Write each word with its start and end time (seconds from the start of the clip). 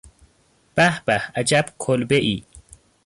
به 0.75 1.01
به 1.05 1.21
عجب 1.35 1.65
کلبهای! 1.77 2.43